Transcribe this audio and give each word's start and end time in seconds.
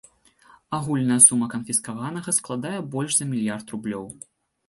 Агульная 0.77 1.17
сума 1.25 1.49
канфіскаванага 1.53 2.35
складае 2.39 2.79
больш 2.95 3.11
за 3.19 3.25
мільярд 3.35 3.65
рублёў. 3.77 4.05